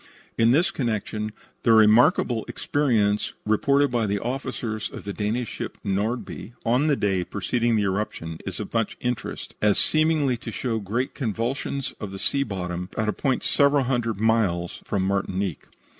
[0.35, 1.31] In this connection
[1.61, 7.23] the remarkable experience reported by the officers of the Danish steamship Nordby, on the day
[7.23, 12.17] preceding the eruption, is of much interest, as seeming to show great convulsions of the
[12.17, 15.67] sea bottom at a point several hundred miles from Martinique.